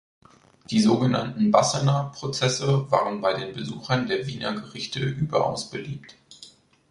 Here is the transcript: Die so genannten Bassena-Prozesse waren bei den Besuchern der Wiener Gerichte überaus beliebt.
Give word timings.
Die 0.71 0.79
so 0.79 0.97
genannten 0.97 1.51
Bassena-Prozesse 1.51 2.89
waren 2.89 3.21
bei 3.21 3.35
den 3.35 3.53
Besuchern 3.53 4.07
der 4.07 4.25
Wiener 4.25 4.53
Gerichte 4.55 4.99
überaus 4.99 5.69
beliebt. 5.69 6.15